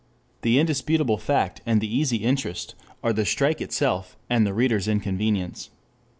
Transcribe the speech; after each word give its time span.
The 0.41 0.57
indisputable 0.57 1.19
fact 1.19 1.61
and 1.63 1.79
the 1.79 1.95
easy 1.95 2.17
interest, 2.17 2.73
are 3.03 3.13
the 3.13 3.23
strike 3.23 3.61
itself 3.61 4.17
and 4.31 4.47
the 4.47 4.53
reader's 4.55 4.87
inconvenience. 4.87 5.69